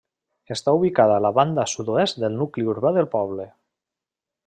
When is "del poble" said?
2.99-3.51